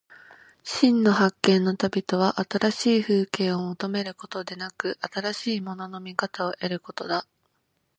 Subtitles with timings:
[0.63, 7.27] 真の発見の旅とは、新しい風景を求めることでなく、新しいものの見方を得ることだ。